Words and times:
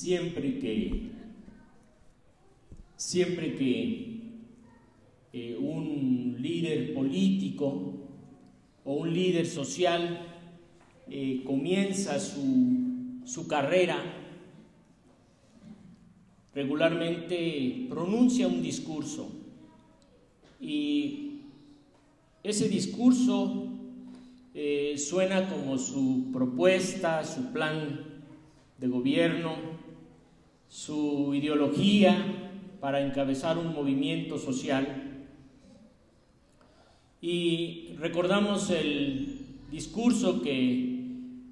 siempre 0.00 0.58
que, 0.58 1.10
siempre 2.96 3.54
que 3.54 4.20
eh, 5.34 5.56
un 5.60 6.36
líder 6.38 6.94
político 6.94 7.92
o 8.82 8.94
un 8.94 9.12
líder 9.12 9.46
social 9.46 10.26
eh, 11.06 11.42
comienza 11.44 12.18
su, 12.18 13.20
su 13.26 13.46
carrera, 13.46 13.98
regularmente 16.54 17.86
pronuncia 17.90 18.48
un 18.48 18.62
discurso. 18.62 19.30
Y 20.58 21.40
ese 22.42 22.70
discurso 22.70 23.68
eh, 24.54 24.94
suena 24.96 25.46
como 25.50 25.76
su 25.76 26.30
propuesta, 26.32 27.22
su 27.22 27.52
plan 27.52 28.00
de 28.78 28.88
gobierno, 28.88 29.79
su 30.70 31.34
ideología 31.34 32.16
para 32.80 33.04
encabezar 33.04 33.58
un 33.58 33.74
movimiento 33.74 34.38
social. 34.38 35.26
Y 37.20 37.96
recordamos 37.98 38.70
el 38.70 39.40
discurso 39.70 40.40
que 40.40 40.96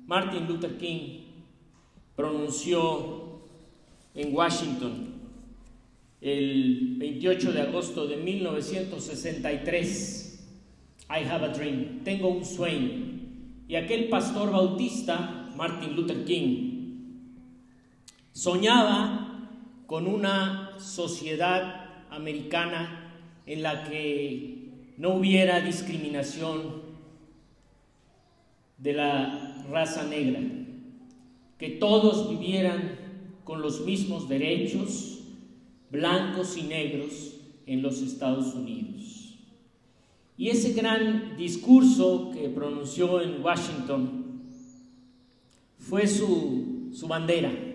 Martin 0.07 0.47
Luther 0.47 0.79
King 0.79 1.25
pronunció 2.17 3.43
en 4.15 4.35
Washington 4.35 5.19
el 6.21 6.97
28 6.99 7.53
de 7.53 7.61
agosto 7.61 8.05
de 8.07 8.17
1963. 8.17 10.25
I 11.11 11.25
have 11.25 11.45
a 11.45 11.49
dream, 11.49 12.03
tengo 12.05 12.29
un 12.29 12.45
sueño. 12.45 12.91
Y 13.69 13.75
aquel 13.77 14.09
pastor 14.09 14.53
bautista, 14.53 15.51
Martin 15.57 15.97
Luther 15.97 16.25
King, 16.25 16.68
soñaba 18.39 19.51
con 19.89 20.07
una 20.07 20.79
sociedad 20.79 22.07
americana 22.09 23.13
en 23.47 23.65
la 23.65 23.83
que 23.83 24.93
no 24.97 25.17
hubiera 25.17 25.61
discriminación 25.61 26.83
de 28.77 28.93
la 28.93 29.65
raza 29.69 30.05
negra, 30.05 30.41
que 31.59 31.69
todos 31.71 32.31
vivieran 32.31 32.97
con 33.43 33.61
los 33.61 33.81
mismos 33.81 34.29
derechos, 34.29 35.19
blancos 35.91 36.57
y 36.57 36.63
negros, 36.63 37.35
en 37.67 37.83
los 37.83 38.01
Estados 38.01 38.55
Unidos. 38.55 39.37
Y 40.37 40.51
ese 40.51 40.75
gran 40.75 41.37
discurso 41.37 42.31
que 42.33 42.49
pronunció 42.49 43.21
en 43.21 43.43
Washington 43.45 44.43
fue 45.77 46.07
su, 46.07 46.93
su 46.93 47.09
bandera. 47.09 47.68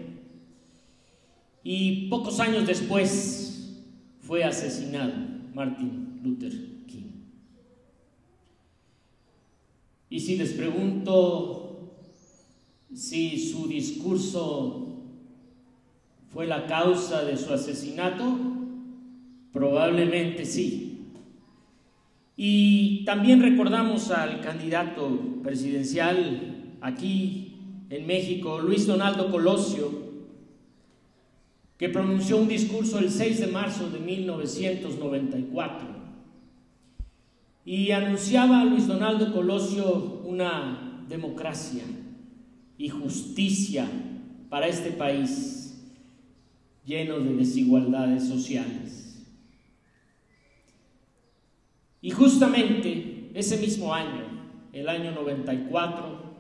Y 1.64 2.08
pocos 2.10 2.40
años 2.40 2.68
después 2.68 3.84
fue 4.20 4.44
asesinado 4.44 5.14
Martin 5.54 6.20
Luther 6.24 6.52
King. 6.88 7.12
Y 10.10 10.20
si 10.20 10.38
les 10.38 10.52
pregunto 10.54 11.64
si 12.94 13.50
su 13.50 13.68
discurso 13.68 15.00
fue 16.32 16.48
la 16.48 16.68
causa 16.68 17.24
de 17.24 17.38
su 17.38 17.54
asesinato, 17.54 18.38
probablemente 19.52 20.46
sí. 20.46 21.08
Y 22.36 23.06
también 23.06 23.42
recordamos 23.42 24.12
al 24.12 24.42
candidato 24.42 25.40
presidencial 25.44 26.78
aquí 26.82 27.56
en 27.90 28.08
México, 28.08 28.60
Luis 28.60 28.88
Donaldo 28.88 29.32
Colosio, 29.32 30.03
que 31.78 31.90
pronunció 31.90 32.38
un 32.38 32.48
discurso 32.48 33.00
el 33.00 33.10
6 33.10 33.40
de 33.40 33.48
marzo 33.48 33.90
de 33.90 34.00
1994 34.00 35.88
y 37.66 37.92
anunciaba 37.92 38.62
a 38.62 38.66
Luis 38.66 38.88
Donaldo 38.88 39.34
Colosio 39.34 40.22
una 40.26 41.04
democracia 41.08 41.84
y 42.78 42.90
justicia 42.90 43.88
para 44.50 44.68
este 44.68 44.92
país 44.92 45.64
lleno 46.86 47.20
de 47.20 47.36
desigualdades 47.36 48.28
sociales. 48.28 49.26
Y 52.02 52.12
justamente 52.12 53.30
ese 53.34 53.58
mismo 53.58 53.94
año, 53.94 54.26
el 54.74 54.90
año 54.90 55.12
94, 55.12 56.34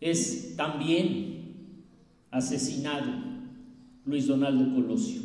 es 0.00 0.54
también 0.56 1.31
asesinado 2.32 3.12
Luis 4.04 4.26
Donaldo 4.26 4.74
Colosio. 4.74 5.20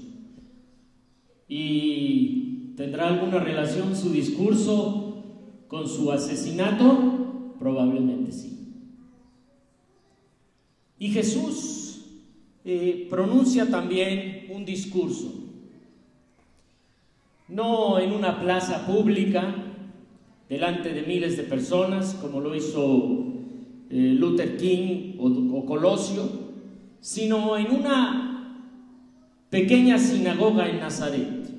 ¿Y 1.48 2.74
tendrá 2.76 3.08
alguna 3.08 3.40
relación 3.40 3.96
su 3.96 4.12
discurso 4.12 5.24
con 5.68 5.88
su 5.88 6.12
asesinato? 6.12 7.56
Probablemente 7.58 8.32
sí. 8.32 8.74
Y 11.00 11.10
Jesús 11.10 12.02
eh, 12.66 13.08
pronuncia 13.10 13.70
también 13.70 14.48
un 14.54 14.66
discurso, 14.66 15.34
no 17.48 17.98
en 18.00 18.12
una 18.12 18.42
plaza 18.42 18.86
pública, 18.86 19.56
delante 20.50 20.94
de 20.94 21.04
miles 21.04 21.38
de 21.38 21.44
personas, 21.44 22.16
como 22.16 22.42
lo 22.42 22.56
hizo 22.56 23.26
eh, 23.90 24.16
Luther 24.18 24.58
King 24.58 25.16
o, 25.20 25.28
o 25.58 25.66
Colosio, 25.66 26.47
sino 27.00 27.58
en 27.58 27.72
una 27.72 28.28
pequeña 29.50 29.98
sinagoga 29.98 30.70
en 30.70 30.80
Nazaret. 30.80 31.50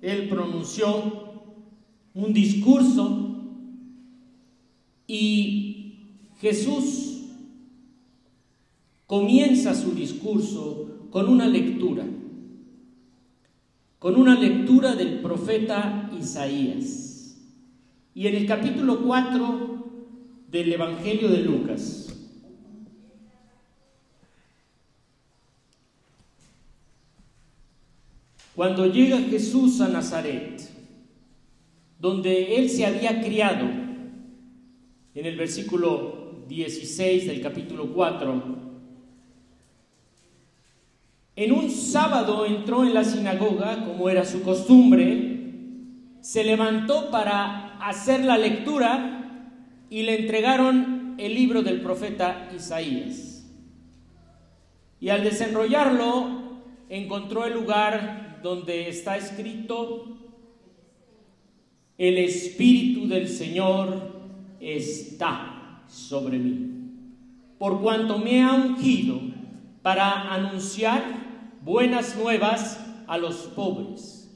Él 0.00 0.28
pronunció 0.28 1.24
un 2.14 2.32
discurso 2.32 3.34
y 5.06 5.94
Jesús 6.40 7.22
comienza 9.06 9.74
su 9.74 9.92
discurso 9.92 11.08
con 11.10 11.28
una 11.28 11.46
lectura, 11.46 12.04
con 13.98 14.16
una 14.16 14.38
lectura 14.38 14.94
del 14.94 15.20
profeta 15.20 16.10
Isaías. 16.18 17.36
Y 18.14 18.26
en 18.26 18.36
el 18.36 18.46
capítulo 18.46 19.02
4 19.02 19.84
del 20.50 20.72
Evangelio 20.72 21.28
de 21.28 21.38
Lucas, 21.38 22.03
cuando 28.54 28.86
llega 28.86 29.18
Jesús 29.18 29.80
a 29.80 29.88
Nazaret, 29.88 30.62
donde 31.98 32.56
él 32.56 32.70
se 32.70 32.86
había 32.86 33.20
criado, 33.20 33.64
en 35.14 35.26
el 35.26 35.36
versículo 35.36 36.44
16 36.48 37.26
del 37.26 37.40
capítulo 37.40 37.92
4, 37.92 38.64
en 41.36 41.52
un 41.52 41.70
sábado 41.70 42.46
entró 42.46 42.84
en 42.84 42.94
la 42.94 43.02
sinagoga, 43.02 43.84
como 43.84 44.08
era 44.08 44.24
su 44.24 44.42
costumbre, 44.42 45.34
se 46.20 46.44
levantó 46.44 47.10
para 47.10 47.76
hacer 47.78 48.24
la 48.24 48.38
lectura 48.38 49.50
y 49.90 50.02
le 50.02 50.20
entregaron 50.20 51.16
el 51.18 51.34
libro 51.34 51.62
del 51.62 51.80
profeta 51.80 52.50
Isaías. 52.54 53.46
Y 55.00 55.08
al 55.08 55.24
desenrollarlo, 55.24 56.44
encontró 56.88 57.44
el 57.46 57.54
lugar 57.54 58.23
donde 58.44 58.90
está 58.90 59.16
escrito, 59.16 60.04
el 61.96 62.18
Espíritu 62.18 63.08
del 63.08 63.26
Señor 63.26 64.20
está 64.60 65.82
sobre 65.88 66.38
mí, 66.38 66.90
por 67.58 67.80
cuanto 67.80 68.18
me 68.18 68.42
ha 68.42 68.52
ungido 68.52 69.18
para 69.80 70.34
anunciar 70.34 71.02
buenas 71.62 72.18
nuevas 72.18 72.84
a 73.06 73.16
los 73.16 73.36
pobres. 73.56 74.30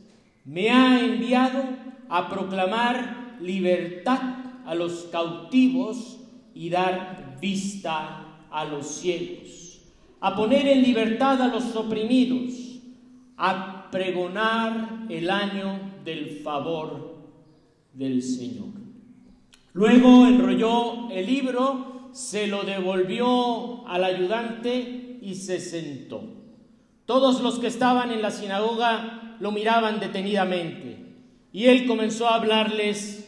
Me 0.46 0.70
ha 0.70 1.04
enviado 1.04 1.64
a 2.08 2.31
proclamar 2.31 3.37
libertad 3.43 4.22
a 4.64 4.75
los 4.75 5.02
cautivos 5.12 6.19
y 6.54 6.70
dar 6.70 7.37
vista 7.43 8.25
a 8.50 8.64
los 8.64 8.87
ciegos, 8.87 9.82
a 10.19 10.34
poner 10.34 10.66
en 10.66 10.82
libertad 10.82 11.43
a 11.43 11.49
los 11.49 11.76
oprimidos, 11.76 12.54
a 13.37 13.77
pregonar 13.90 15.06
el 15.08 15.31
año 15.31 16.00
del 16.05 16.40
favor 16.43 17.17
del 17.93 18.23
Señor. 18.23 18.69
Luego 19.73 20.26
enrolló 20.26 21.11
el 21.11 21.26
libro, 21.26 22.11
se 22.12 22.46
lo 22.46 22.62
devolvió 22.62 23.87
al 23.87 24.05
ayudante 24.05 25.19
y 25.20 25.35
se 25.35 25.61
sentó. 25.61 26.23
Todos 27.06 27.40
los 27.40 27.58
que 27.58 27.69
estaban 27.69 28.11
en 28.11 28.23
la 28.23 28.31
sinagoga 28.31 29.37
lo 29.40 29.52
miraban 29.52 30.00
detenidamente 30.00 30.99
y 31.52 31.67
él 31.67 31.87
comenzó 31.87 32.29
a 32.29 32.37
hablarles, 32.37 33.26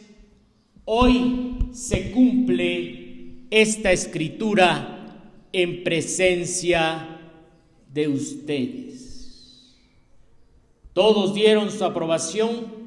hoy 0.85 1.57
se 1.71 2.11
cumple 2.11 3.47
esta 3.49 3.91
escritura 3.91 4.97
en 5.51 5.83
presencia 5.83 7.19
de 7.91 8.07
ustedes. 8.07 8.90
Todos 10.93 11.33
dieron 11.33 11.71
su 11.71 11.85
aprobación, 11.85 12.81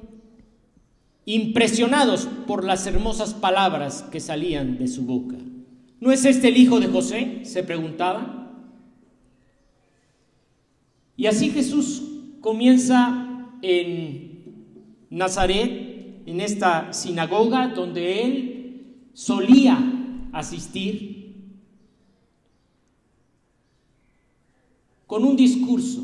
impresionados 1.24 2.28
por 2.46 2.64
las 2.64 2.86
hermosas 2.86 3.32
palabras 3.32 4.02
que 4.12 4.20
salían 4.20 4.78
de 4.78 4.88
su 4.88 5.02
boca. 5.02 5.36
¿No 6.00 6.12
es 6.12 6.24
este 6.26 6.48
el 6.48 6.56
hijo 6.58 6.80
de 6.80 6.88
José? 6.88 7.40
se 7.44 7.62
preguntaban. 7.62 8.50
Y 11.16 11.26
así 11.26 11.50
Jesús 11.50 12.02
comienza 12.40 13.48
en 13.62 14.34
Nazaret, 15.08 16.22
en 16.26 16.40
esta 16.40 16.92
sinagoga 16.92 17.68
donde 17.68 18.22
él 18.22 18.96
solía 19.14 19.78
asistir, 20.32 21.14
con 25.06 25.24
un 25.24 25.36
discurso. 25.36 26.02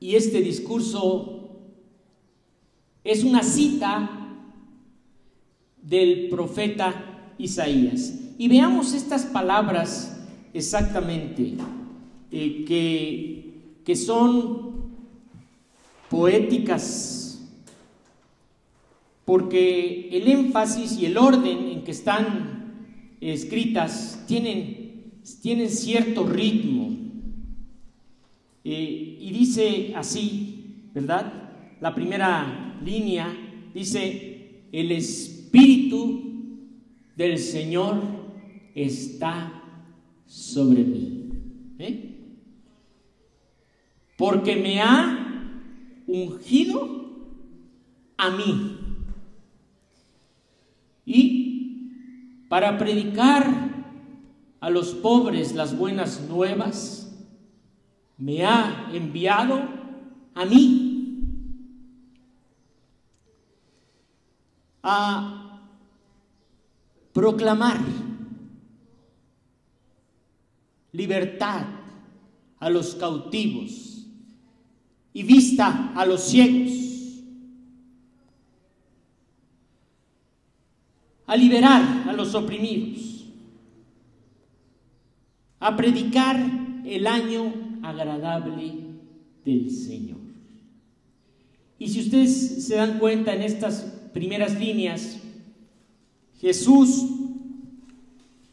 Y 0.00 0.14
este 0.14 0.40
discurso 0.40 1.50
es 3.04 3.24
una 3.24 3.42
cita 3.42 4.10
del 5.82 6.28
profeta 6.28 7.34
Isaías. 7.38 8.14
Y 8.38 8.48
veamos 8.48 8.92
estas 8.94 9.24
palabras 9.24 10.20
exactamente. 10.52 11.54
Eh, 12.30 12.64
que, 12.66 13.54
que 13.86 13.96
son 13.96 14.68
poéticas, 16.10 17.42
porque 19.24 20.10
el 20.12 20.28
énfasis 20.28 20.98
y 20.98 21.06
el 21.06 21.16
orden 21.16 21.68
en 21.68 21.84
que 21.84 21.90
están 21.90 23.16
escritas 23.22 24.22
tienen, 24.26 25.22
tienen 25.40 25.70
cierto 25.70 26.24
ritmo. 26.24 26.97
Eh, 28.70 29.18
y 29.20 29.30
dice 29.30 29.92
así, 29.96 30.90
¿verdad? 30.94 31.32
La 31.80 31.94
primera 31.94 32.78
línea 32.84 33.34
dice, 33.72 34.64
el 34.72 34.92
Espíritu 34.92 36.22
del 37.16 37.38
Señor 37.38 38.02
está 38.74 39.62
sobre 40.26 40.84
mí. 40.84 41.14
¿Eh? 41.78 42.08
porque 44.18 44.56
me 44.56 44.80
ha 44.80 45.52
ungido 46.08 47.06
a 48.16 48.30
mí. 48.30 48.78
Y 51.06 51.92
para 52.48 52.76
predicar 52.76 53.46
a 54.60 54.70
los 54.70 54.92
pobres 54.94 55.54
las 55.54 55.78
buenas 55.78 56.28
nuevas, 56.28 57.07
me 58.18 58.44
ha 58.44 58.90
enviado 58.92 59.62
a 60.34 60.44
mí. 60.44 60.84
A 64.82 65.60
proclamar 67.12 67.78
libertad 70.92 71.66
a 72.58 72.70
los 72.70 72.94
cautivos 72.94 74.06
y 75.12 75.22
vista 75.22 75.92
a 75.94 76.06
los 76.06 76.22
ciegos, 76.22 76.72
a 81.26 81.36
liberar 81.36 82.08
a 82.08 82.12
los 82.12 82.34
oprimidos, 82.34 83.26
a 85.60 85.76
predicar 85.76 86.36
el 86.84 87.06
año 87.06 87.52
agradable 87.88 88.74
del 89.44 89.70
Señor. 89.70 90.18
Y 91.78 91.88
si 91.88 92.00
ustedes 92.00 92.66
se 92.66 92.76
dan 92.76 92.98
cuenta 92.98 93.34
en 93.34 93.42
estas 93.42 93.82
primeras 94.12 94.58
líneas, 94.58 95.18
Jesús 96.40 97.04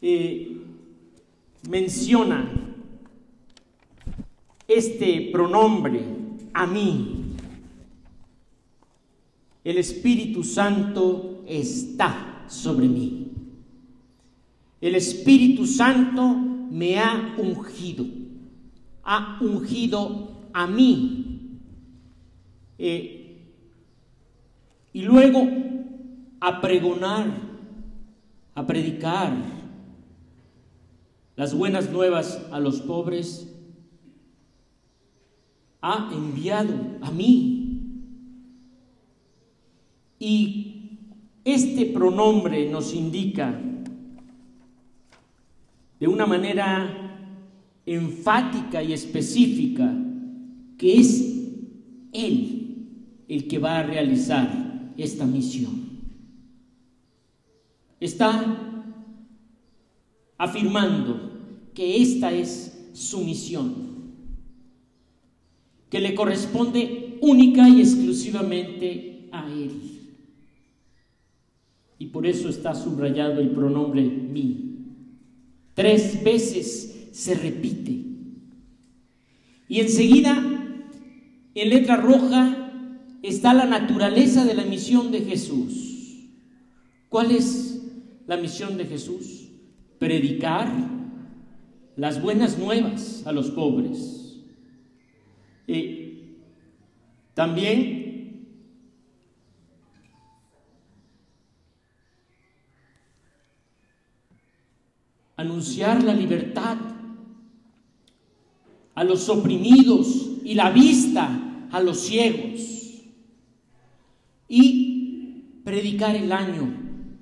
eh, 0.00 0.56
menciona 1.68 2.50
este 4.68 5.28
pronombre 5.32 6.04
a 6.52 6.66
mí. 6.66 7.22
El 9.64 9.78
Espíritu 9.78 10.44
Santo 10.44 11.42
está 11.46 12.44
sobre 12.48 12.88
mí. 12.88 13.28
El 14.80 14.94
Espíritu 14.94 15.66
Santo 15.66 16.36
me 16.70 16.98
ha 16.98 17.34
ungido, 17.38 18.04
ha 19.06 19.38
ungido 19.40 20.48
a 20.52 20.66
mí. 20.66 21.60
Eh, 22.76 23.22
y 24.92 25.02
luego 25.02 25.46
a 26.40 26.60
pregonar, 26.60 27.26
a 28.54 28.66
predicar 28.66 29.32
las 31.36 31.54
buenas 31.54 31.90
nuevas 31.90 32.46
a 32.50 32.58
los 32.58 32.80
pobres 32.80 33.52
ha 35.82 36.10
enviado 36.12 36.74
a 37.00 37.10
mí. 37.12 37.62
Y 40.18 40.98
este 41.44 41.86
pronombre 41.86 42.68
nos 42.68 42.92
indica 42.92 43.60
de 46.00 46.08
una 46.08 46.26
manera 46.26 47.05
enfática 47.86 48.82
y 48.82 48.92
específica 48.92 49.96
que 50.76 50.98
es 50.98 51.40
Él 52.12 52.56
el 53.28 53.48
que 53.48 53.58
va 53.58 53.78
a 53.78 53.82
realizar 53.82 54.92
esta 54.96 55.24
misión. 55.24 55.86
Está 57.98 58.82
afirmando 60.36 61.32
que 61.74 62.02
esta 62.02 62.32
es 62.32 62.90
su 62.92 63.22
misión 63.22 63.86
que 65.90 66.00
le 66.00 66.14
corresponde 66.14 67.18
única 67.20 67.68
y 67.68 67.80
exclusivamente 67.80 69.28
a 69.32 69.50
Él. 69.50 69.70
Y 71.98 72.06
por 72.06 72.26
eso 72.26 72.48
está 72.48 72.74
subrayado 72.74 73.40
el 73.40 73.50
pronombre 73.50 74.02
mí. 74.02 74.78
Tres 75.74 76.22
veces 76.22 76.95
se 77.16 77.34
repite. 77.34 78.04
Y 79.68 79.80
enseguida, 79.80 80.36
en 81.54 81.70
letra 81.70 81.96
roja, 81.96 82.70
está 83.22 83.54
la 83.54 83.64
naturaleza 83.64 84.44
de 84.44 84.52
la 84.52 84.66
misión 84.66 85.10
de 85.10 85.22
Jesús. 85.22 86.26
¿Cuál 87.08 87.30
es 87.30 87.80
la 88.26 88.36
misión 88.36 88.76
de 88.76 88.84
Jesús? 88.84 89.48
Predicar 89.98 90.70
las 91.96 92.20
buenas 92.20 92.58
nuevas 92.58 93.26
a 93.26 93.32
los 93.32 93.50
pobres 93.50 94.42
y 95.66 96.34
también 97.32 98.46
anunciar 105.38 106.04
la 106.04 106.12
libertad 106.12 106.76
a 108.96 109.04
los 109.04 109.28
oprimidos 109.28 110.30
y 110.42 110.54
la 110.54 110.70
vista 110.70 111.68
a 111.70 111.80
los 111.80 112.00
ciegos 112.00 113.02
y 114.48 115.60
predicar 115.64 116.16
el 116.16 116.32
año 116.32 116.72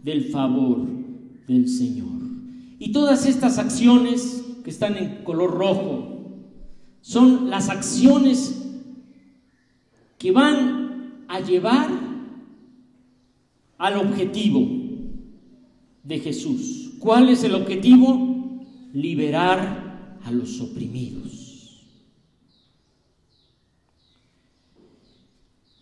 del 0.02 0.26
favor 0.26 0.86
del 1.48 1.68
Señor. 1.68 2.22
Y 2.78 2.92
todas 2.92 3.26
estas 3.26 3.58
acciones 3.58 4.44
que 4.62 4.70
están 4.70 4.96
en 4.96 5.24
color 5.24 5.50
rojo 5.50 6.14
son 7.00 7.50
las 7.50 7.68
acciones 7.68 8.62
que 10.16 10.30
van 10.30 11.24
a 11.26 11.40
llevar 11.40 11.90
al 13.78 13.96
objetivo 13.98 14.64
de 16.04 16.20
Jesús. 16.20 16.92
¿Cuál 17.00 17.30
es 17.30 17.42
el 17.42 17.54
objetivo? 17.54 18.62
Liberar 18.92 20.20
a 20.22 20.30
los 20.30 20.60
oprimidos. 20.60 21.43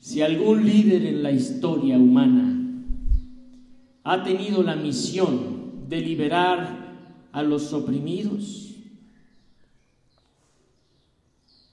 Si 0.03 0.21
algún 0.21 0.67
líder 0.67 1.07
en 1.07 1.23
la 1.23 1.31
historia 1.31 1.97
humana 1.97 2.59
ha 4.03 4.25
tenido 4.25 4.65
la 4.65 4.75
misión 4.75 5.87
de 5.89 6.01
liberar 6.01 7.29
a 7.31 7.45
los 7.45 7.73
oprimidos, 7.73 8.75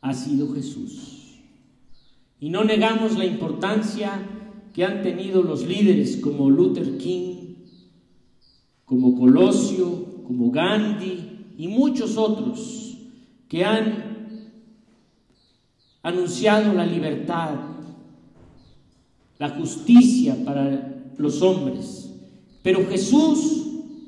ha 0.02 0.14
sido 0.14 0.54
Jesús. 0.54 1.40
Y 2.40 2.52
no 2.52 2.64
negamos 2.64 3.18
la 3.18 3.26
importancia 3.26 4.22
que 4.76 4.86
han 4.86 5.02
tenido 5.02 5.42
los 5.42 5.66
líderes 5.66 6.18
como 6.18 6.52
Luther 6.52 7.00
King, 7.00 7.56
como 8.86 9.18
Colosio, 9.18 10.22
como 10.28 10.52
Gandhi 10.52 11.56
y 11.58 11.68
muchos 11.68 12.16
otros 12.16 12.96
que 13.48 13.66
han 13.66 14.38
anunciado 16.04 16.76
la 16.76 16.86
libertad, 16.86 17.79
la 19.40 19.50
justicia 19.50 20.36
para 20.46 21.14
los 21.18 21.42
hombres. 21.42 22.14
Pero 22.62 22.86
Jesús 22.88 23.66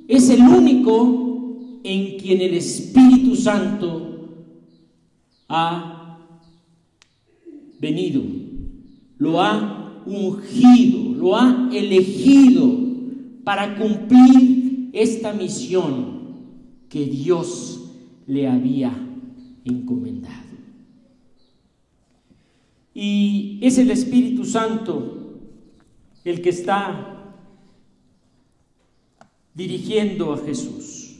es 0.07 0.29
el 0.29 0.41
único 0.41 1.79
en 1.83 2.19
quien 2.19 2.41
el 2.41 2.53
Espíritu 2.53 3.35
Santo 3.35 4.27
ha 5.47 6.19
venido, 7.79 8.21
lo 9.17 9.41
ha 9.41 10.03
ungido, 10.05 11.15
lo 11.15 11.35
ha 11.35 11.69
elegido 11.71 12.77
para 13.43 13.75
cumplir 13.77 14.89
esta 14.93 15.33
misión 15.33 16.21
que 16.89 17.05
Dios 17.05 17.89
le 18.27 18.47
había 18.47 18.91
encomendado. 19.63 20.35
Y 22.93 23.59
es 23.61 23.77
el 23.77 23.89
Espíritu 23.91 24.43
Santo 24.43 25.20
el 26.23 26.41
que 26.41 26.49
está 26.49 27.35
dirigiendo 29.53 30.33
a 30.33 30.37
Jesús. 30.37 31.17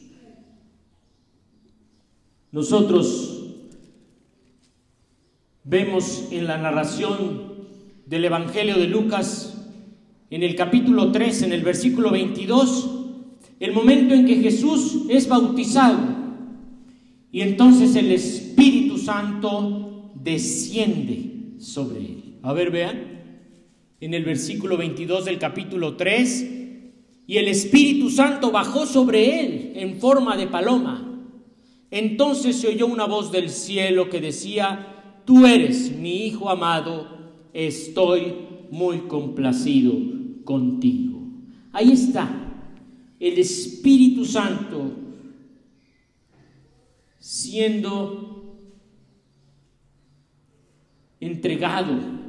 Nosotros 2.52 3.46
vemos 5.64 6.28
en 6.32 6.48
la 6.48 6.58
narración 6.58 7.52
del 8.06 8.26
Evangelio 8.26 8.76
de 8.76 8.88
Lucas, 8.88 9.68
en 10.30 10.44
el 10.44 10.56
capítulo 10.56 11.12
3, 11.12 11.44
en 11.44 11.54
el 11.54 11.62
versículo 11.62 12.12
22, 12.12 12.90
el 13.60 13.74
momento 13.74 14.14
en 14.14 14.26
que 14.26 14.38
Jesús 14.38 15.04
es 15.10 15.28
bautizado 15.28 16.22
y 17.32 17.42
entonces 17.42 17.96
el 17.96 18.12
Espíritu 18.12 18.98
Santo 18.98 20.12
desciende 20.16 21.54
sobre 21.60 22.00
él. 22.00 22.38
A 22.44 22.54
ver, 22.54 22.72
vean, 22.72 23.21
en 24.02 24.16
el 24.16 24.26
versículo 24.26 24.78
22 24.78 25.26
del 25.26 25.38
capítulo 25.38 25.96
3, 25.96 26.58
y 27.28 27.38
el 27.38 27.48
Espíritu 27.48 28.10
Santo 28.10 28.52
bajó 28.52 28.86
sobre 28.86 29.40
él 29.40 29.72
en 29.76 30.00
forma 30.00 30.36
de 30.36 30.48
paloma. 30.48 31.08
Entonces 31.92 32.58
se 32.58 32.68
oyó 32.68 32.88
una 32.88 33.06
voz 33.06 33.32
del 33.32 33.50
cielo 33.50 34.10
que 34.10 34.20
decía, 34.20 35.22
tú 35.24 35.46
eres 35.46 35.96
mi 35.96 36.26
Hijo 36.26 36.50
amado, 36.50 37.08
estoy 37.54 38.34
muy 38.72 39.02
complacido 39.02 39.94
contigo. 40.44 41.22
Ahí 41.72 41.92
está 41.92 42.30
el 43.20 43.38
Espíritu 43.38 44.26
Santo 44.26 44.92
siendo 47.20 48.58
entregado 51.20 52.21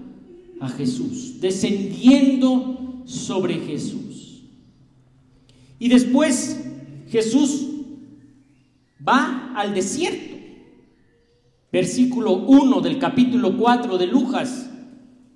a 0.62 0.68
Jesús, 0.68 1.40
descendiendo 1.40 3.02
sobre 3.04 3.54
Jesús. 3.54 4.44
Y 5.80 5.88
después 5.88 6.64
Jesús 7.10 7.66
va 9.06 9.52
al 9.56 9.74
desierto. 9.74 10.36
Versículo 11.72 12.34
1 12.34 12.80
del 12.80 12.98
capítulo 13.00 13.56
4 13.56 13.98
de 13.98 14.06
Lucas. 14.06 14.70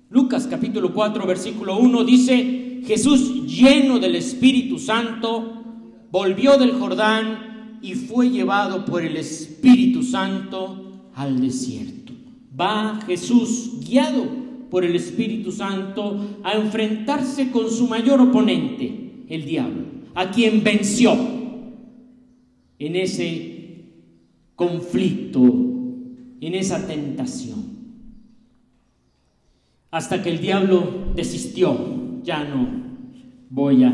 Lucas 0.09 0.47
capítulo 0.49 0.93
4 0.93 1.27
versículo 1.27 1.77
1 1.77 2.05
dice, 2.05 2.81
Jesús, 2.85 3.45
lleno 3.45 3.99
del 3.99 4.15
Espíritu 4.15 4.79
Santo, 4.79 5.61
volvió 6.09 6.57
del 6.57 6.71
Jordán 6.71 7.79
y 7.81 7.95
fue 7.95 8.29
llevado 8.29 8.85
por 8.85 9.03
el 9.03 9.17
Espíritu 9.17 10.03
Santo 10.03 11.09
al 11.15 11.41
desierto. 11.41 12.13
Va 12.57 13.01
Jesús, 13.05 13.81
guiado 13.81 14.46
por 14.69 14.83
el 14.83 14.95
Espíritu 14.95 15.51
Santo, 15.51 16.39
a 16.43 16.53
enfrentarse 16.53 17.51
con 17.51 17.69
su 17.69 17.87
mayor 17.87 18.21
oponente, 18.21 19.23
el 19.29 19.45
diablo, 19.45 19.83
a 20.15 20.31
quien 20.31 20.63
venció 20.63 21.15
en 22.79 22.95
ese 22.95 23.57
conflicto, 24.55 25.41
en 26.41 26.55
esa 26.55 26.85
tentación. 26.85 27.65
Hasta 29.91 30.21
que 30.21 30.29
el 30.29 30.39
diablo 30.39 31.11
desistió 31.15 32.21
ya 32.23 32.43
no 32.43 32.67
voy 33.49 33.83
a 33.83 33.93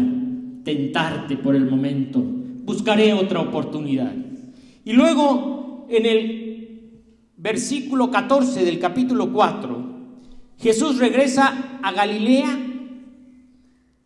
tentarte 0.64 1.38
por 1.38 1.56
el 1.56 1.70
momento, 1.70 2.20
buscaré 2.66 3.14
otra 3.14 3.42
oportunidad. 3.42 4.14
Y 4.84 4.94
luego 4.94 5.86
en 5.90 6.06
el 6.06 6.44
versículo 7.38 8.10
14 8.10 8.66
del 8.66 8.80
capítulo 8.80 9.32
4, 9.32 9.93
Jesús 10.60 10.98
regresa 10.98 11.80
a 11.82 11.92
Galilea 11.92 12.60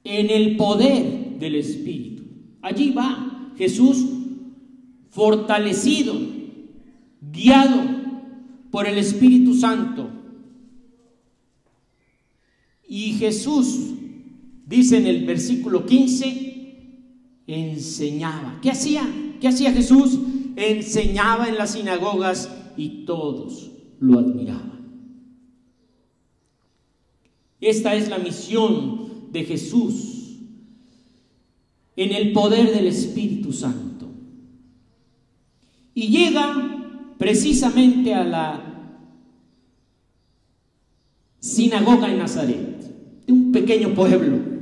en 0.03 0.29
el 0.29 0.57
poder 0.57 1.37
del 1.39 1.55
Espíritu. 1.55 2.23
Allí 2.61 2.91
va 2.91 3.51
Jesús 3.57 4.05
fortalecido, 5.09 6.15
guiado 7.21 7.81
por 8.71 8.87
el 8.87 8.97
Espíritu 8.97 9.53
Santo. 9.53 10.09
Y 12.87 13.13
Jesús 13.13 13.97
Dice 14.67 14.97
en 14.97 15.07
el 15.07 15.25
versículo 15.25 15.85
15, 15.85 17.45
enseñaba. 17.47 18.59
¿Qué 18.61 18.69
hacía? 18.69 19.07
¿Qué 19.39 19.47
hacía 19.47 19.71
Jesús? 19.71 20.19
Enseñaba 20.57 21.47
en 21.47 21.55
las 21.55 21.71
sinagogas 21.71 22.51
y 22.75 23.05
todos 23.05 23.71
lo 24.01 24.19
admiraban. 24.19 24.76
Esta 27.59 27.95
es 27.95 28.09
la 28.09 28.17
misión 28.17 29.31
de 29.31 29.43
Jesús 29.43 30.37
en 31.95 32.13
el 32.13 32.31
poder 32.31 32.73
del 32.73 32.87
Espíritu 32.87 33.51
Santo. 33.51 34.07
Y 35.93 36.09
llega 36.09 37.13
precisamente 37.17 38.13
a 38.13 38.23
la 38.23 38.93
sinagoga 41.39 42.11
en 42.11 42.19
Nazaret, 42.19 43.25
de 43.25 43.33
un 43.33 43.51
pequeño 43.51 43.93
pueblo 43.95 44.57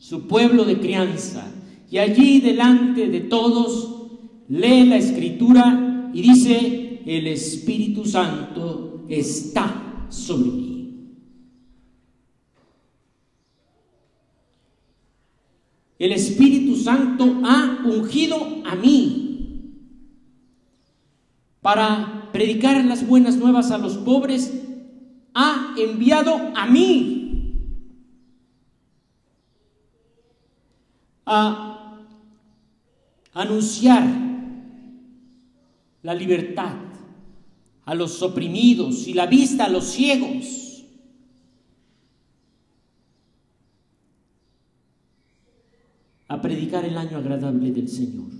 su 0.00 0.26
pueblo 0.26 0.64
de 0.64 0.80
crianza. 0.80 1.46
Y 1.88 1.98
allí 1.98 2.40
delante 2.40 3.08
de 3.08 3.20
todos 3.20 4.08
lee 4.48 4.86
la 4.86 4.96
escritura 4.96 6.10
y 6.12 6.22
dice, 6.22 7.02
el 7.06 7.28
Espíritu 7.28 8.04
Santo 8.04 9.04
está 9.08 10.06
sobre 10.08 10.50
mí. 10.50 10.69
El 16.00 16.12
Espíritu 16.12 16.76
Santo 16.76 17.42
ha 17.44 17.82
ungido 17.84 18.62
a 18.64 18.74
mí 18.74 19.74
para 21.60 22.30
predicar 22.32 22.82
las 22.86 23.06
buenas 23.06 23.36
nuevas 23.36 23.70
a 23.70 23.76
los 23.76 23.98
pobres. 23.98 24.50
Ha 25.34 25.74
enviado 25.76 26.52
a 26.56 26.66
mí 26.66 27.52
a 31.26 31.98
anunciar 33.34 34.02
la 36.02 36.14
libertad 36.14 36.76
a 37.84 37.94
los 37.94 38.22
oprimidos 38.22 39.06
y 39.06 39.12
la 39.12 39.26
vista 39.26 39.66
a 39.66 39.68
los 39.68 39.84
ciegos. 39.84 40.59
Predicar 46.42 46.84
el 46.84 46.96
año 46.96 47.18
agradable 47.18 47.70
del 47.72 47.88
Señor. 47.88 48.30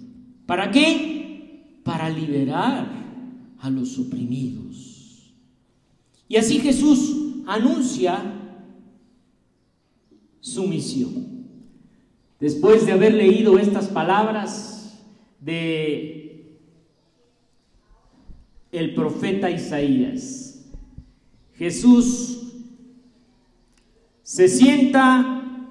¿Para 0.47 0.71
qué? 0.71 1.81
Para 1.85 2.09
liberar 2.09 2.87
a 3.61 3.71
los 3.71 3.99
oprimidos. 3.99 5.35
Y 6.29 6.37
así 6.37 6.61
Jesús 6.61 7.43
anuncia 7.47 8.23
su 10.41 10.67
misión. 10.67 11.31
Después 12.39 12.87
de 12.87 12.93
haber 12.93 13.15
leído 13.15 13.59
estas 13.59 13.89
palabras 13.89 14.99
de 15.41 16.57
el 18.73 18.95
profeta 18.95 19.51
Isaías, 19.51 20.71
Jesús 21.55 22.41
se 24.23 24.49
sienta 24.49 25.67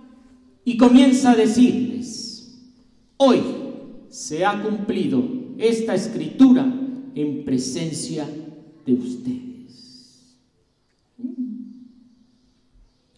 y 0.64 0.78
comienza 0.78 1.32
a 1.32 1.36
decirles, 1.36 2.19
hoy 3.22 3.42
se 4.10 4.46
ha 4.46 4.62
cumplido 4.62 5.24
esta 5.58 5.94
escritura 5.94 6.66
en 7.16 7.44
presencia 7.44 8.28
de 8.86 8.94
ustedes. 8.94 10.38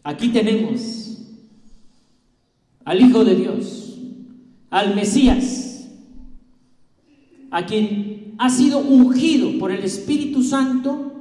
Aquí 0.03 0.29
tenemos 0.29 1.19
al 2.83 2.99
Hijo 2.99 3.23
de 3.23 3.35
Dios, 3.35 3.99
al 4.71 4.95
Mesías, 4.95 5.87
a 7.51 7.65
quien 7.65 8.33
ha 8.39 8.49
sido 8.49 8.79
ungido 8.79 9.59
por 9.59 9.71
el 9.71 9.83
Espíritu 9.83 10.41
Santo 10.41 11.11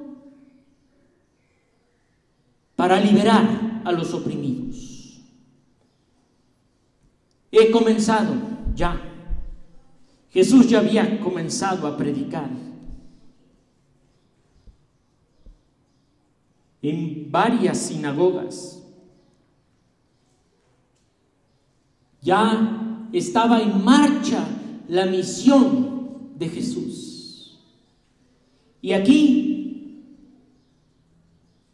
para 2.77 2.99
liberar 2.99 3.83
a 3.85 3.93
los 3.93 4.15
oprimidos. 4.15 5.21
He 7.53 7.71
comenzado 7.71 8.60
ya. 8.81 8.99
Jesús 10.31 10.69
ya 10.69 10.79
había 10.79 11.21
comenzado 11.21 11.87
a 11.87 11.97
predicar. 11.97 12.49
En 16.83 17.31
varias 17.31 17.77
sinagogas 17.77 18.83
ya 22.23 23.07
estaba 23.13 23.61
en 23.61 23.85
marcha 23.85 24.47
la 24.89 25.05
misión 25.05 26.31
de 26.39 26.49
Jesús. 26.49 27.59
Y 28.81 28.93
aquí, 28.93 30.07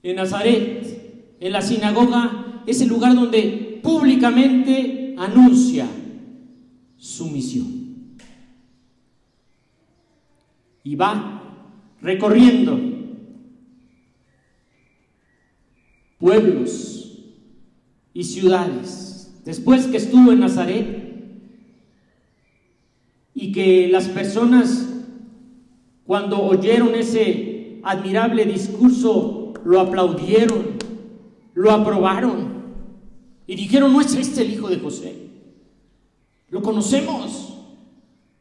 en 0.02 0.16
Nazaret, 0.16 1.36
en 1.38 1.52
la 1.52 1.62
sinagoga, 1.62 2.62
es 2.66 2.80
el 2.80 2.88
lugar 2.88 3.14
donde 3.14 3.80
públicamente 3.80 5.14
anuncia 5.16 5.86
su 6.96 7.28
misión. 7.28 8.16
Y 10.84 10.94
va 10.94 11.42
recorriendo 12.00 12.78
pueblos 16.18 17.20
y 18.14 18.24
ciudades. 18.24 19.40
Después 19.44 19.86
que 19.86 19.96
estuvo 19.96 20.32
en 20.32 20.40
Nazaret, 20.40 21.06
y 23.38 23.52
que 23.52 23.86
las 23.88 24.08
personas 24.08 24.88
cuando 26.06 26.42
oyeron 26.42 26.94
ese 26.94 27.80
admirable 27.82 28.46
discurso 28.46 29.52
lo 29.62 29.80
aplaudieron, 29.80 30.78
lo 31.52 31.70
aprobaron 31.70 32.56
y 33.46 33.54
dijeron, 33.54 33.92
no 33.92 34.00
es 34.00 34.14
este 34.14 34.42
el 34.42 34.54
hijo 34.54 34.68
de 34.68 34.78
José, 34.78 35.25
lo 36.50 36.62
conocemos, 36.62 37.58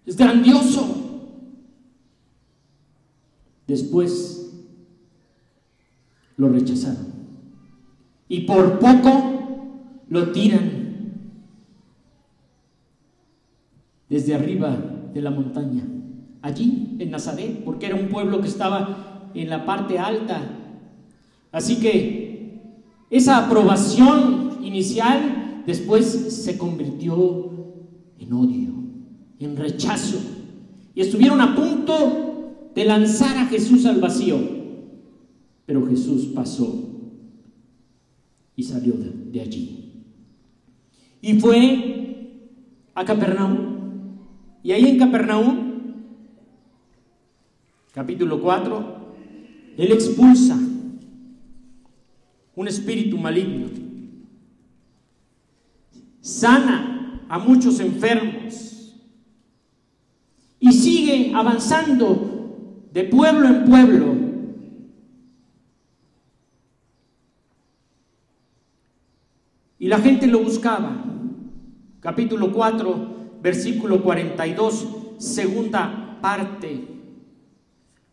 es 0.05 0.15
grandioso. 0.15 1.01
Después 3.67 4.53
lo 6.38 6.50
rechazaron 6.50 7.07
y 8.27 8.41
por 8.41 8.79
poco 8.79 10.01
lo 10.07 10.31
tiran 10.31 10.85
desde 14.09 14.35
arriba 14.35 14.77
de 15.13 15.21
la 15.21 15.31
montaña, 15.31 15.83
allí 16.41 16.95
en 17.00 17.09
Nazaret, 17.09 17.63
porque 17.63 17.88
era 17.88 17.95
un 17.95 18.09
pueblo 18.09 18.41
que 18.41 18.47
estaba 18.47 19.31
en 19.33 19.50
la 19.50 19.65
parte 19.65 19.97
alta. 19.97 20.41
Así 21.51 21.79
que 21.79 22.62
esa 23.09 23.45
aprobación 23.45 24.59
inicial 24.62 25.63
después 25.65 26.05
se 26.05 26.57
convirtió 26.57 27.54
en 28.19 28.34
odio, 28.34 28.74
en 29.39 29.55
rechazo, 29.55 30.19
y 30.93 31.01
estuvieron 31.01 31.41
a 31.41 31.55
punto 31.55 32.69
de 32.74 32.86
lanzar 32.86 33.38
a 33.38 33.45
Jesús 33.48 33.86
al 33.86 34.00
vacío, 34.00 34.38
pero 35.65 35.86
Jesús 35.88 36.27
pasó 36.34 36.84
y 38.55 38.63
salió 38.63 38.93
de, 38.93 39.41
allí. 39.41 39.91
Y 41.22 41.39
fue 41.39 42.39
a 42.93 43.03
Capernaum. 43.03 43.75
Y 44.63 44.72
ahí 44.72 44.88
en 44.88 44.98
Capernaum, 44.98 45.74
capítulo 47.93 48.42
4, 48.42 48.96
él 49.77 49.92
expulsa 49.92 50.57
un 52.55 52.68
espíritu 52.68 53.18
maligno, 53.18 53.68
sana 56.22 56.95
a 57.27 57.40
muchos 57.40 57.79
enfermos 57.79 58.66
y 60.59 60.72
sigue 60.72 61.31
avanzando 61.35 62.88
de 62.92 63.03
pueblo 63.03 63.48
en 63.48 63.66
pueblo. 63.66 64.16
Y 69.77 69.88
la 69.88 70.00
gente 70.00 70.25
lo 70.27 70.40
buscaba. 70.40 71.03
Capítulo 72.00 72.51
4, 72.51 73.40
versículo 73.42 74.01
42, 74.01 74.88
segunda 75.18 76.18
parte. 76.22 76.88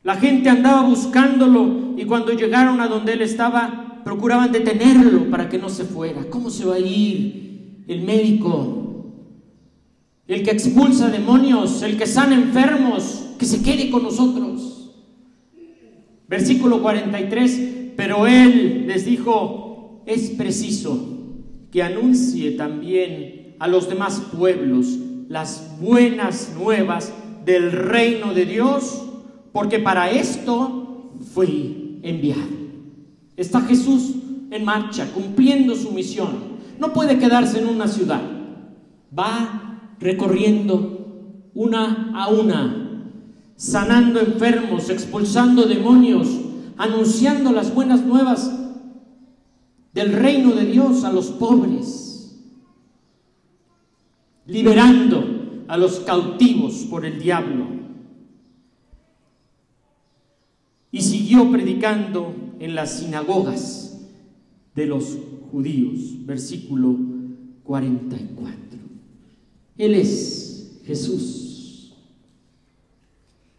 La 0.03 0.16
gente 0.16 0.51
andaba 0.51 0.83
buscándolo 0.83 1.94
y 1.96 2.05
cuando 2.05 2.33
llegaron 2.33 2.81
a 2.81 2.88
donde 2.88 3.12
él 3.12 3.22
estaba, 3.22 4.03
procuraban 4.05 4.51
detenerlo 4.51 5.31
para 5.31 5.48
que 5.48 5.59
no 5.59 5.68
se 5.68 5.85
fuera. 5.85 6.29
¿Cómo 6.29 6.51
se 6.51 6.64
va 6.64 6.75
a 6.75 6.81
ir 6.81 7.85
el 7.87 8.03
médico? 8.03 8.91
El 10.33 10.42
que 10.45 10.53
expulsa 10.53 11.11
demonios, 11.11 11.83
el 11.83 11.99
que 11.99 12.07
sana 12.07 12.35
enfermos, 12.35 13.23
que 13.38 13.45
se 13.45 13.62
quede 13.62 13.90
con 13.90 14.03
nosotros. 14.03 14.95
Versículo 16.27 16.81
43, 16.81 17.61
pero 17.99 18.27
él 18.27 18.87
les 18.87 19.05
dijo, 19.05 20.03
es 20.07 20.31
preciso 20.31 20.99
que 21.71 21.83
anuncie 21.83 22.53
también 22.53 23.57
a 23.59 23.68
los 23.68 23.90
demás 23.90 24.23
pueblos 24.35 24.97
las 25.29 25.71
buenas 25.79 26.55
nuevas 26.59 27.12
del 27.45 27.71
reino 27.71 28.33
de 28.33 28.47
Dios, 28.47 29.03
porque 29.53 29.81
para 29.81 30.11
esto 30.12 31.12
fui 31.35 31.99
enviado. 32.03 32.40
Está 33.37 33.61
Jesús 33.61 34.14
en 34.51 34.64
marcha, 34.64 35.11
cumpliendo 35.12 35.75
su 35.75 35.92
misión. 35.92 36.53
No 36.79 36.95
puede 36.95 37.18
quedarse 37.18 37.59
en 37.59 37.66
una 37.66 37.87
ciudad. 37.87 38.23
Va 39.14 39.68
recorriendo 40.00 41.50
una 41.55 42.12
a 42.14 42.28
una, 42.28 43.11
sanando 43.57 44.20
enfermos, 44.20 44.90
expulsando 44.90 45.64
demonios, 45.64 46.28
anunciando 46.76 47.52
las 47.52 47.74
buenas 47.74 48.05
nuevas 48.05 48.50
del 49.92 50.12
reino 50.12 50.52
de 50.52 50.66
Dios 50.66 51.05
a 51.05 51.12
los 51.12 51.26
pobres 51.26 52.02
liberando 54.46 55.64
a 55.68 55.76
los 55.76 56.00
cautivos 56.00 56.87
por 56.90 57.05
el 57.05 57.20
diablo. 57.20 57.66
Y 60.90 61.00
siguió 61.00 61.50
predicando 61.50 62.35
en 62.59 62.74
las 62.74 62.98
sinagogas 62.98 64.11
de 64.74 64.87
los 64.87 65.16
judíos. 65.50 66.26
Versículo 66.26 66.96
44. 67.64 68.71
Él 69.76 69.94
es 69.94 70.80
Jesús. 70.85 71.94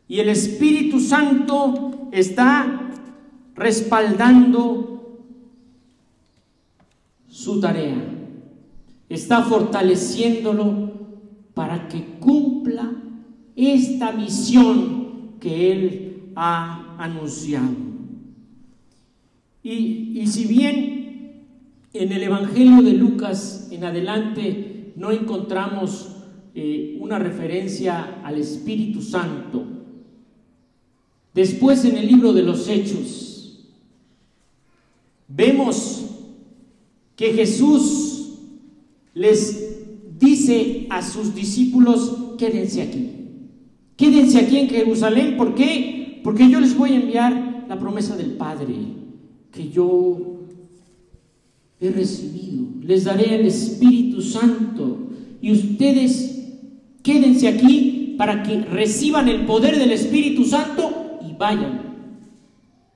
Y 0.07 0.19
el 0.19 0.29
Espíritu 0.29 0.99
Santo 0.99 2.09
está 2.11 2.91
respaldando 3.55 4.93
su 7.27 7.59
tarea 7.59 8.13
está 9.13 9.43
fortaleciéndolo 9.43 10.91
para 11.53 11.87
que 11.87 12.03
cumpla 12.19 12.91
esta 13.55 14.11
misión 14.11 15.33
que 15.39 15.71
Él 15.71 16.31
ha 16.35 16.95
anunciado. 16.97 17.69
Y, 19.61 20.25
si 20.27 20.45
bien 20.45 21.45
en 21.93 22.11
el 22.11 22.23
Evangelio 22.23 22.81
de 22.81 22.93
Lucas 22.93 23.69
en 23.71 23.83
adelante 23.83 24.72
no 24.95 25.11
encontramos 25.11 26.15
eh, 26.55 26.97
una 26.99 27.19
referencia 27.19 28.21
al 28.23 28.37
Espíritu 28.37 29.01
Santo, 29.01 29.65
después 31.33 31.83
en 31.85 31.97
el 31.97 32.07
libro 32.07 32.33
de 32.33 32.43
los 32.43 32.67
Hechos 32.67 33.23
vemos 35.27 36.05
que 37.15 37.33
Jesús 37.33 38.33
les 39.13 40.19
dice 40.19 40.87
a 40.89 41.01
sus 41.01 41.33
discípulos, 41.35 42.35
quédense 42.37 42.81
aquí. 42.81 43.09
Quédense 43.95 44.39
aquí 44.39 44.57
en 44.57 44.69
Jerusalén. 44.69 45.37
¿Por 45.37 45.53
qué? 45.55 46.21
Porque 46.23 46.49
yo 46.49 46.59
les 46.59 46.75
voy 46.75 46.93
a 46.93 46.99
enviar 46.99 47.65
la 47.67 47.79
promesa 47.79 48.15
del 48.15 48.31
Padre 48.31 48.75
que 49.51 49.69
yo 49.69 50.42
he 51.83 51.91
recibido. 51.91 52.65
Les 52.81 53.03
daré 53.03 53.35
el 53.35 53.45
Espíritu 53.45 54.21
Santo. 54.21 55.09
Y 55.41 55.51
ustedes 55.51 56.47
quédense 57.01 57.47
aquí 57.47 58.15
para 58.17 58.43
que 58.43 58.61
reciban 58.61 59.27
el 59.27 59.45
poder 59.45 59.77
del 59.77 59.91
Espíritu 59.91 60.45
Santo 60.45 61.19
y 61.27 61.33
vayan 61.33 61.81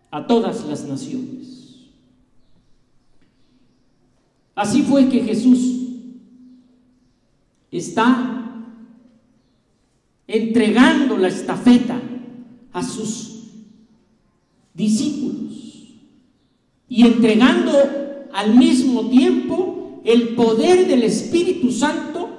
a 0.09 0.25
todas 0.25 0.65
las 0.65 0.85
naciones. 0.85 1.89
Así 4.55 4.81
fue 4.83 5.09
que 5.09 5.19
Jesús 5.19 5.59
está 7.69 8.63
entregando 10.25 11.17
la 11.17 11.27
estafeta 11.27 12.01
a 12.71 12.83
sus 12.83 13.43
discípulos 14.73 15.53
y 16.89 17.05
entregando 17.05 18.06
al 18.37 18.53
mismo 18.53 19.09
tiempo 19.09 19.99
el 20.05 20.35
poder 20.35 20.87
del 20.87 21.01
Espíritu 21.01 21.71
Santo 21.71 22.29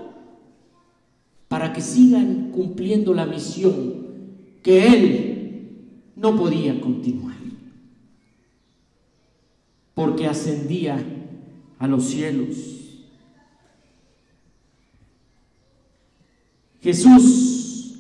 para 1.49 1.73
que 1.73 1.81
sigan 1.81 2.53
cumpliendo 2.53 3.13
la 3.13 3.27
misión 3.27 4.07
que 4.63 4.87
Él 4.87 5.71
no 6.15 6.37
podía 6.37 6.81
continuar, 6.81 7.35
porque 9.95 10.29
ascendía 10.29 11.05
a 11.81 11.89
los 11.89 12.05
cielos. 12.05 12.57
Jesús 16.81 17.95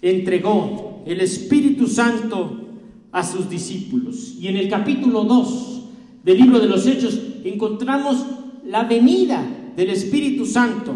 entregó 0.00 1.02
el 1.04 1.20
Espíritu 1.20 1.86
Santo 1.86 2.62
a 3.12 3.22
sus 3.22 3.50
discípulos. 3.50 4.36
Y 4.40 4.48
en 4.48 4.56
el 4.56 4.70
capítulo 4.70 5.24
2 5.24 5.75
del 6.26 6.38
libro 6.38 6.58
de 6.58 6.66
los 6.66 6.84
Hechos 6.88 7.20
encontramos 7.44 8.26
la 8.64 8.82
venida 8.82 9.46
del 9.76 9.90
Espíritu 9.90 10.44
Santo 10.44 10.92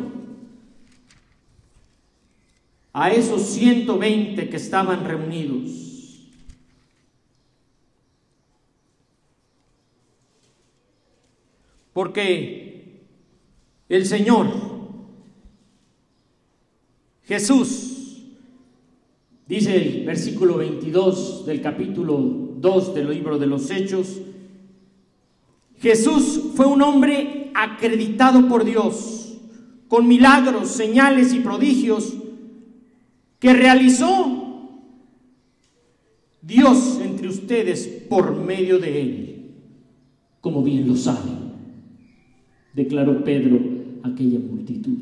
a 2.93 3.13
esos 3.13 3.43
120 3.43 4.49
que 4.49 4.57
estaban 4.57 5.05
reunidos. 5.05 5.71
Porque 11.93 13.05
el 13.89 14.07
Señor, 14.07 14.49
Jesús, 17.23 18.25
dice 19.47 19.77
el 19.77 20.05
versículo 20.05 20.57
22 20.57 21.47
del 21.47 21.63
capítulo 21.63 22.19
2 22.19 22.95
del 22.97 23.11
libro 23.11 23.39
de 23.39 23.47
los 23.47 23.71
Hechos, 23.71 24.23
Jesús 25.81 26.53
fue 26.55 26.67
un 26.67 26.83
hombre 26.83 27.51
acreditado 27.55 28.49
por 28.49 28.65
Dios, 28.65 29.39
con 29.89 30.07
milagros, 30.07 30.69
señales 30.69 31.33
y 31.35 31.41
prodigios 31.41 32.15
que 33.39 33.53
realizó 33.53 34.69
Dios 36.43 37.01
entre 37.03 37.29
ustedes 37.29 37.87
por 38.09 38.37
medio 38.37 38.79
de 38.79 39.01
él, 39.01 39.53
como 40.41 40.63
bien 40.63 40.87
lo 40.87 40.97
saben 40.97 41.51
declaró 42.73 43.25
Pedro 43.25 43.61
a 44.03 44.09
aquella 44.09 44.39
multitud. 44.39 44.99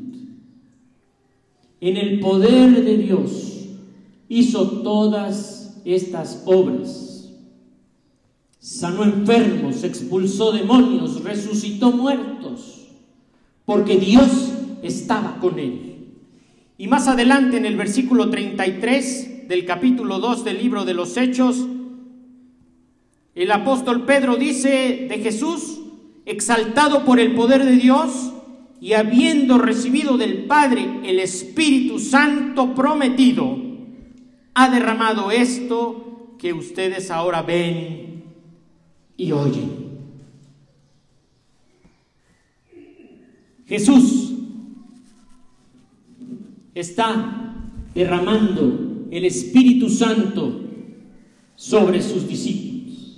En 1.81 1.97
el 1.97 2.19
poder 2.19 2.83
de 2.83 2.97
Dios 2.97 3.69
hizo 4.27 4.81
todas 4.81 5.81
estas 5.85 6.43
obras. 6.45 7.18
Sanó 8.59 9.05
enfermos, 9.05 9.85
expulsó 9.85 10.51
demonios, 10.51 11.23
resucitó 11.23 11.91
muertos, 11.91 12.89
porque 13.63 13.97
Dios 13.97 14.51
estaba 14.83 15.37
con 15.39 15.57
él. 15.59 16.07
Y 16.77 16.87
más 16.87 17.07
adelante 17.07 17.55
en 17.55 17.65
el 17.65 17.77
versículo 17.77 18.29
33 18.29 19.47
del 19.47 19.65
capítulo 19.65 20.19
2 20.19 20.43
del 20.43 20.57
libro 20.57 20.83
de 20.83 20.93
los 20.93 21.15
Hechos, 21.15 21.65
el 23.33 23.51
apóstol 23.51 24.05
Pedro 24.05 24.35
dice 24.35 25.07
de 25.09 25.19
Jesús, 25.19 25.79
exaltado 26.25 27.05
por 27.05 27.21
el 27.21 27.35
poder 27.35 27.63
de 27.63 27.77
Dios 27.77 28.33
y 28.81 28.93
habiendo 28.93 29.57
recibido 29.57 30.17
del 30.17 30.45
Padre 30.45 30.85
el 31.05 31.19
Espíritu 31.19 31.99
Santo 31.99 32.75
prometido, 32.75 33.57
ha 34.53 34.69
derramado 34.69 35.31
esto 35.31 36.35
que 36.37 36.51
ustedes 36.51 37.09
ahora 37.11 37.41
ven 37.41 38.08
y 39.19 39.33
oyen. 39.33 39.89
Jesús 43.67 44.31
está 46.73 47.53
derramando 47.93 49.07
el 49.11 49.25
Espíritu 49.25 49.89
Santo 49.89 50.61
sobre 51.55 52.01
sus 52.01 52.27
discípulos 52.27 53.17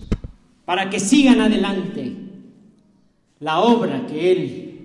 para 0.66 0.90
que 0.90 1.00
sigan 1.00 1.40
adelante 1.40 2.16
la 3.40 3.60
obra 3.60 4.08
que 4.08 4.32
Él 4.32 4.80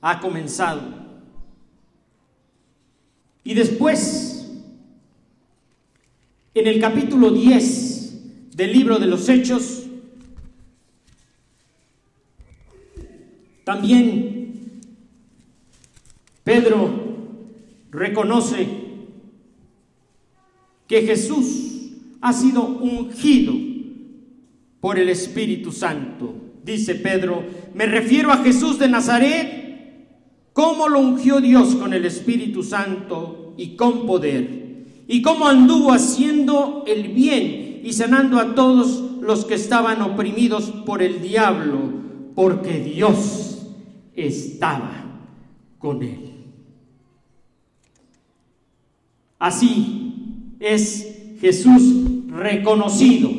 ha 0.00 0.20
comenzado. 0.20 0.82
Y 3.44 3.52
después, 3.52 4.50
en 6.54 6.66
el 6.66 6.80
capítulo 6.80 7.30
10 7.30 8.56
del 8.56 8.72
libro 8.72 8.98
de 8.98 9.06
los 9.06 9.28
Hechos, 9.28 9.85
también 13.66 14.80
Pedro 16.44 16.88
reconoce 17.90 18.64
que 20.86 21.02
Jesús 21.02 21.90
ha 22.20 22.32
sido 22.32 22.62
ungido 22.62 23.54
por 24.78 25.00
el 25.00 25.08
Espíritu 25.08 25.72
Santo. 25.72 26.32
Dice 26.62 26.94
Pedro, 26.94 27.42
me 27.74 27.86
refiero 27.86 28.30
a 28.30 28.36
Jesús 28.36 28.78
de 28.78 28.88
Nazaret, 28.88 30.06
cómo 30.52 30.88
lo 30.88 31.00
ungió 31.00 31.40
Dios 31.40 31.74
con 31.74 31.92
el 31.92 32.04
Espíritu 32.04 32.62
Santo 32.62 33.54
y 33.56 33.74
con 33.74 34.06
poder, 34.06 34.84
y 35.08 35.22
cómo 35.22 35.48
anduvo 35.48 35.90
haciendo 35.92 36.84
el 36.86 37.08
bien 37.08 37.80
y 37.82 37.92
sanando 37.94 38.38
a 38.38 38.54
todos 38.54 39.02
los 39.20 39.44
que 39.44 39.54
estaban 39.54 40.02
oprimidos 40.02 40.70
por 40.86 41.02
el 41.02 41.20
diablo, 41.20 41.80
porque 42.36 42.78
Dios 42.78 43.54
estaba 44.16 45.04
con 45.78 46.02
él. 46.02 46.32
Así 49.38 50.56
es 50.58 51.36
Jesús 51.40 51.82
reconocido 52.28 53.30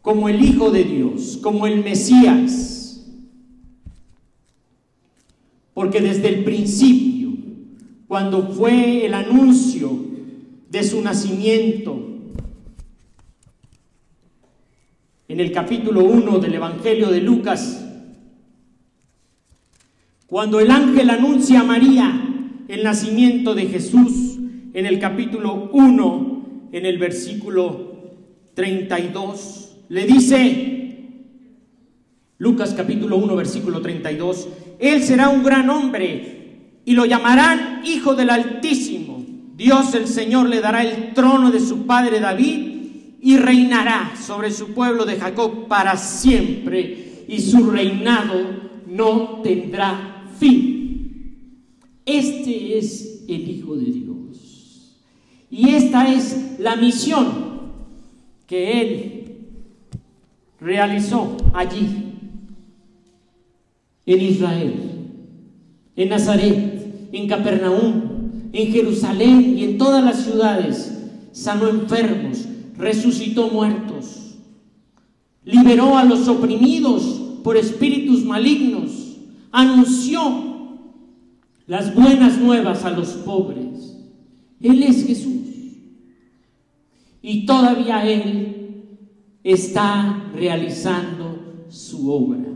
como 0.00 0.28
el 0.28 0.42
Hijo 0.42 0.70
de 0.70 0.84
Dios, 0.84 1.38
como 1.42 1.66
el 1.66 1.82
Mesías. 1.82 3.06
Porque 5.74 6.00
desde 6.00 6.28
el 6.28 6.44
principio, 6.44 7.32
cuando 8.08 8.48
fue 8.48 9.06
el 9.06 9.14
anuncio 9.14 9.90
de 10.70 10.84
su 10.84 11.00
nacimiento, 11.00 12.08
en 15.28 15.40
el 15.40 15.50
capítulo 15.50 16.04
1 16.04 16.40
del 16.40 16.54
Evangelio 16.54 17.08
de 17.10 17.20
Lucas, 17.20 17.91
cuando 20.32 20.60
el 20.60 20.70
ángel 20.70 21.10
anuncia 21.10 21.60
a 21.60 21.64
María 21.64 22.10
el 22.66 22.82
nacimiento 22.82 23.54
de 23.54 23.66
Jesús, 23.66 24.38
en 24.72 24.86
el 24.86 24.98
capítulo 24.98 25.68
1, 25.74 26.68
en 26.72 26.86
el 26.86 26.96
versículo 26.96 27.92
32, 28.54 29.76
le 29.90 30.06
dice 30.06 31.26
Lucas 32.38 32.72
capítulo 32.74 33.18
1 33.18 33.36
versículo 33.36 33.82
32, 33.82 34.48
Él 34.78 35.02
será 35.02 35.28
un 35.28 35.42
gran 35.42 35.68
hombre 35.68 36.80
y 36.86 36.94
lo 36.94 37.04
llamarán 37.04 37.82
Hijo 37.84 38.14
del 38.14 38.30
Altísimo. 38.30 39.22
Dios 39.54 39.94
el 39.94 40.08
Señor 40.08 40.48
le 40.48 40.62
dará 40.62 40.82
el 40.82 41.12
trono 41.12 41.50
de 41.50 41.60
su 41.60 41.84
padre 41.84 42.20
David 42.20 43.18
y 43.20 43.36
reinará 43.36 44.14
sobre 44.16 44.50
su 44.50 44.72
pueblo 44.72 45.04
de 45.04 45.20
Jacob 45.20 45.68
para 45.68 45.98
siempre 45.98 47.26
y 47.28 47.38
su 47.38 47.70
reinado 47.70 48.62
no 48.86 49.42
tendrá 49.42 50.11
fin. 50.38 51.60
Este 52.04 52.78
es 52.78 53.24
el 53.28 53.48
Hijo 53.48 53.76
de 53.76 53.86
Dios. 53.86 54.98
Y 55.50 55.70
esta 55.70 56.12
es 56.12 56.58
la 56.58 56.76
misión 56.76 57.52
que 58.46 58.80
Él 58.80 59.22
realizó 60.60 61.36
allí, 61.52 61.86
en 64.06 64.20
Israel, 64.20 64.74
en 65.96 66.08
Nazaret, 66.08 67.08
en 67.12 67.28
Capernaum, 67.28 68.02
en 68.52 68.72
Jerusalén 68.72 69.58
y 69.58 69.64
en 69.64 69.78
todas 69.78 70.04
las 70.04 70.24
ciudades. 70.24 70.98
Sanó 71.32 71.68
enfermos, 71.68 72.46
resucitó 72.76 73.48
muertos, 73.48 74.34
liberó 75.44 75.96
a 75.96 76.04
los 76.04 76.28
oprimidos 76.28 77.02
por 77.42 77.56
espíritus 77.56 78.24
malignos, 78.24 78.91
anunció 79.52 80.20
las 81.66 81.94
buenas 81.94 82.38
nuevas 82.38 82.84
a 82.84 82.90
los 82.90 83.10
pobres. 83.10 83.98
Él 84.60 84.82
es 84.82 85.06
Jesús. 85.06 85.32
Y 87.20 87.46
todavía 87.46 88.04
Él 88.10 88.86
está 89.44 90.30
realizando 90.34 91.66
su 91.68 92.10
obra. 92.10 92.48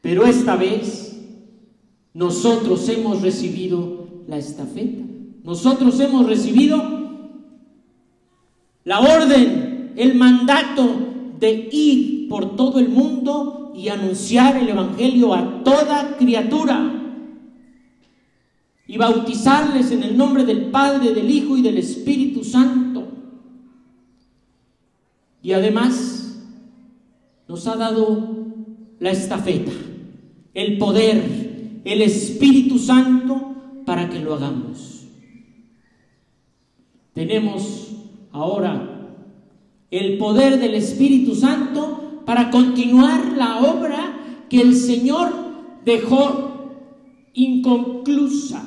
Pero 0.00 0.26
esta 0.26 0.56
vez 0.56 1.20
nosotros 2.14 2.88
hemos 2.88 3.22
recibido 3.22 4.02
la 4.28 4.36
estafeta. 4.36 5.02
nosotros 5.42 5.98
hemos 5.98 6.26
recibido 6.26 7.02
la 8.84 9.00
orden, 9.00 9.92
el 9.96 10.14
mandato 10.14 10.88
de 11.38 11.68
ir 11.72 12.28
por 12.28 12.56
todo 12.56 12.78
el 12.78 12.88
mundo 12.88 13.61
y 13.74 13.88
anunciar 13.88 14.56
el 14.56 14.68
Evangelio 14.68 15.34
a 15.34 15.62
toda 15.64 16.16
criatura 16.16 17.02
y 18.86 18.98
bautizarles 18.98 19.90
en 19.90 20.02
el 20.02 20.16
nombre 20.16 20.44
del 20.44 20.70
Padre, 20.70 21.12
del 21.14 21.30
Hijo 21.30 21.56
y 21.56 21.62
del 21.62 21.78
Espíritu 21.78 22.44
Santo. 22.44 23.08
Y 25.42 25.52
además 25.52 26.42
nos 27.48 27.66
ha 27.66 27.76
dado 27.76 28.28
la 28.98 29.10
estafeta, 29.10 29.72
el 30.54 30.78
poder, 30.78 31.80
el 31.84 32.02
Espíritu 32.02 32.78
Santo 32.78 33.54
para 33.84 34.08
que 34.08 34.20
lo 34.20 34.34
hagamos. 34.34 35.06
Tenemos 37.14 37.92
ahora 38.30 39.08
el 39.90 40.18
poder 40.18 40.58
del 40.58 40.74
Espíritu 40.74 41.34
Santo 41.34 42.01
para 42.24 42.50
continuar 42.50 43.32
la 43.36 43.58
obra 43.58 44.18
que 44.48 44.60
el 44.60 44.74
Señor 44.76 45.32
dejó 45.84 46.52
inconclusa. 47.34 48.66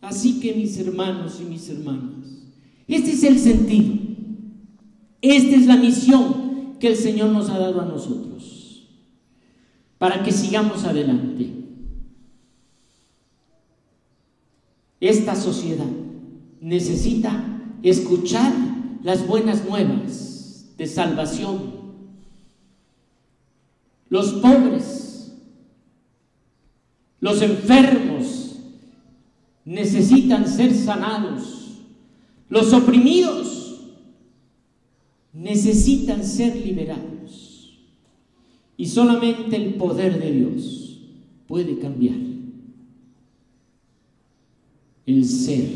Así 0.00 0.40
que 0.40 0.54
mis 0.54 0.78
hermanos 0.78 1.40
y 1.40 1.44
mis 1.44 1.68
hermanas, 1.68 2.26
este 2.86 3.10
es 3.10 3.24
el 3.24 3.38
sentido, 3.38 3.94
esta 5.20 5.56
es 5.56 5.66
la 5.66 5.76
misión 5.76 6.76
que 6.78 6.88
el 6.88 6.96
Señor 6.96 7.30
nos 7.30 7.50
ha 7.50 7.58
dado 7.58 7.80
a 7.80 7.84
nosotros, 7.84 8.86
para 9.98 10.22
que 10.22 10.32
sigamos 10.32 10.84
adelante. 10.84 11.50
Esta 15.00 15.34
sociedad 15.34 15.86
necesita 16.60 17.60
escuchar 17.82 18.52
las 19.02 19.26
buenas 19.26 19.68
nuevas 19.68 20.27
de 20.78 20.86
salvación. 20.86 21.76
Los 24.08 24.32
pobres, 24.34 25.34
los 27.20 27.42
enfermos 27.42 28.56
necesitan 29.64 30.48
ser 30.48 30.74
sanados. 30.74 31.80
Los 32.48 32.72
oprimidos 32.72 33.82
necesitan 35.34 36.24
ser 36.24 36.56
liberados. 36.56 37.76
Y 38.78 38.86
solamente 38.86 39.56
el 39.56 39.74
poder 39.74 40.18
de 40.18 40.32
Dios 40.32 41.00
puede 41.46 41.78
cambiar 41.78 42.16
el 45.04 45.24
ser 45.24 45.66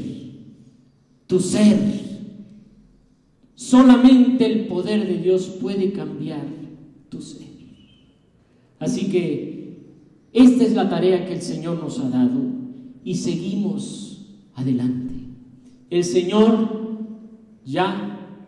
tu 1.26 1.40
ser. 1.40 2.01
Solamente 3.72 4.44
el 4.44 4.66
poder 4.66 5.06
de 5.06 5.16
Dios 5.16 5.46
puede 5.58 5.92
cambiar 5.92 6.44
tu 7.08 7.22
ser. 7.22 7.48
Así 8.78 9.08
que 9.08 9.96
esta 10.30 10.64
es 10.64 10.74
la 10.74 10.90
tarea 10.90 11.24
que 11.24 11.32
el 11.32 11.40
Señor 11.40 11.82
nos 11.82 11.98
ha 11.98 12.10
dado 12.10 12.38
y 13.02 13.14
seguimos 13.14 14.26
adelante. 14.56 15.14
El 15.88 16.04
Señor 16.04 16.98
ya 17.64 18.44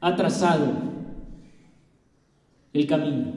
ha 0.00 0.14
trazado 0.14 0.72
el 2.72 2.86
camino 2.86 3.32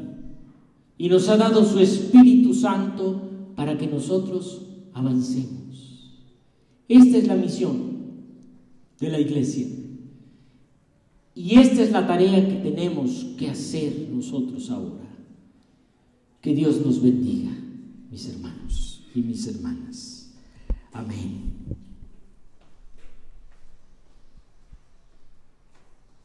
y 0.99 1.09
nos 1.09 1.27
ha 1.27 1.37
dado 1.37 1.65
su 1.65 1.79
Espíritu 1.79 2.53
Santo 2.53 3.19
para 3.55 3.79
que 3.79 3.87
nosotros 3.87 4.67
avancemos. 4.93 6.21
Esta 6.87 7.17
es 7.17 7.25
la 7.25 7.35
misión 7.35 7.79
de 8.99 9.09
la 9.09 9.19
iglesia. 9.19 9.80
Y 11.33 11.59
esta 11.59 11.81
es 11.81 11.91
la 11.91 12.05
tarea 12.05 12.45
que 12.47 12.69
tenemos 12.69 13.25
que 13.37 13.49
hacer 13.49 14.09
nosotros 14.09 14.69
ahora. 14.69 15.07
Que 16.41 16.53
Dios 16.53 16.85
nos 16.85 17.01
bendiga, 17.01 17.51
mis 18.09 18.27
hermanos 18.27 19.05
y 19.15 19.21
mis 19.21 19.47
hermanas. 19.47 20.33
Amén. 20.91 21.53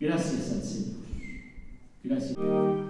Gracias 0.00 0.52
al 0.52 0.62
Señor. 0.62 0.96
Gracias. 2.02 2.85